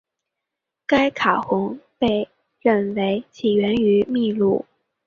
[0.87, 2.27] 该卡洪被
[2.59, 4.65] 认为起源于秘鲁。